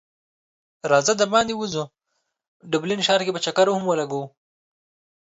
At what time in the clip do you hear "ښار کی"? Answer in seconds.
3.07-3.31